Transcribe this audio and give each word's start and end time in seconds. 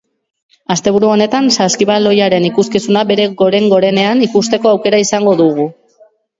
Asteburu 0.75 1.11
honetan 1.15 1.49
saskibaloiaren 1.57 2.49
ikuskizuna 2.49 3.05
bere 3.13 3.29
goren-gorenean 3.43 4.27
ikusteko 4.31 4.75
aukera 4.75 5.05
izango 5.09 5.39
dugu. 5.47 5.71